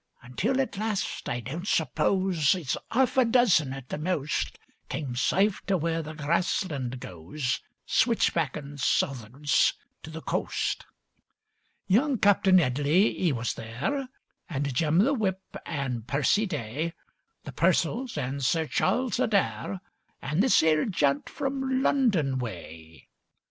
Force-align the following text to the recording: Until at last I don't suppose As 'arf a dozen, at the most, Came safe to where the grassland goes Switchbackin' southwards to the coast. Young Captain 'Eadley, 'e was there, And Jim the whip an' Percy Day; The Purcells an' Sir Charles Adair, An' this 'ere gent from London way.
Until 0.23 0.59
at 0.59 0.79
last 0.79 1.29
I 1.29 1.41
don't 1.41 1.67
suppose 1.67 2.55
As 2.55 2.75
'arf 2.89 3.17
a 3.17 3.23
dozen, 3.25 3.71
at 3.71 3.89
the 3.89 3.99
most, 3.99 4.57
Came 4.89 5.15
safe 5.15 5.63
to 5.67 5.77
where 5.77 6.01
the 6.01 6.13
grassland 6.15 6.99
goes 6.99 7.59
Switchbackin' 7.85 8.79
southwards 8.79 9.75
to 10.01 10.09
the 10.09 10.23
coast. 10.23 10.87
Young 11.85 12.17
Captain 12.17 12.59
'Eadley, 12.59 13.15
'e 13.25 13.31
was 13.31 13.53
there, 13.53 14.09
And 14.49 14.73
Jim 14.73 14.97
the 14.97 15.13
whip 15.13 15.43
an' 15.67 16.01
Percy 16.01 16.47
Day; 16.47 16.93
The 17.43 17.51
Purcells 17.51 18.17
an' 18.17 18.39
Sir 18.41 18.65
Charles 18.65 19.19
Adair, 19.19 19.81
An' 20.19 20.39
this 20.39 20.63
'ere 20.63 20.85
gent 20.85 21.29
from 21.29 21.83
London 21.83 22.39
way. 22.39 23.07